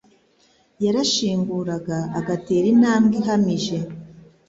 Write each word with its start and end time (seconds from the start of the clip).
Yarashinguraga 0.83 1.97
agatera 2.19 2.65
intambwe 2.73 3.13
ihamije. 3.21 3.77